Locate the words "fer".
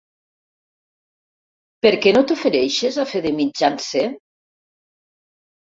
3.13-3.23